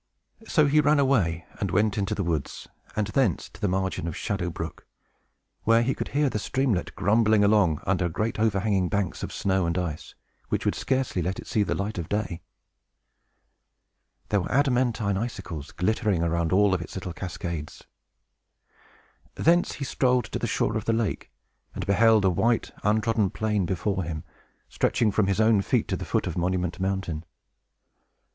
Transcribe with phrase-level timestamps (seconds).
[0.47, 4.17] So he ran away, and went into the woods, and thence to the margin of
[4.17, 4.87] Shadow Brook,
[5.61, 9.77] where he could hear the streamlet grumbling along, under great overhanging banks of snow and
[9.77, 10.15] ice,
[10.49, 12.41] which would scarcely let it see the light of day.
[14.29, 17.83] There were adamantine icicles glittering around all its little cascades.
[19.35, 21.31] Thence he strolled to the shore of the lake,
[21.75, 24.23] and beheld a white, untrodden plain before him,
[24.67, 27.23] stretching from his own feet to the foot of Monument Mountain.